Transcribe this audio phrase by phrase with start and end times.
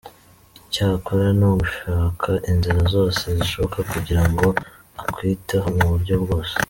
[0.65, 4.47] Icyo akora ni ugushaka inzira zose zishoboka kugira ngo
[5.03, 6.55] akwiteho mu buryo bwose.